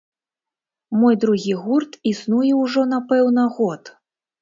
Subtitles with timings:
[1.01, 3.97] Мой другі гурт існуе ўжо, напэўна, год.